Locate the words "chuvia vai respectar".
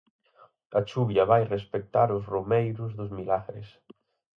0.89-2.09